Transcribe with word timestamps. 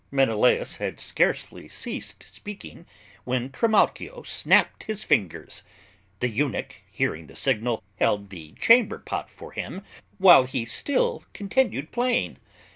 Menelaus 0.09 0.77
had 0.77 0.99
scarcely 0.99 1.67
ceased 1.69 2.25
speaking 2.27 2.87
when 3.23 3.51
Trimalchio 3.51 4.23
snapped 4.23 4.85
his 4.85 5.03
fingers; 5.03 5.61
the 6.21 6.27
eunuch, 6.27 6.81
hearing 6.91 7.27
the 7.27 7.35
signal, 7.35 7.83
held 7.99 8.31
the 8.31 8.53
chamber 8.53 8.97
pot 8.97 9.29
for 9.29 9.51
him 9.51 9.83
while 10.17 10.45
he 10.45 10.65
still 10.65 11.23
continued 11.33 11.91
playing. 11.91 12.37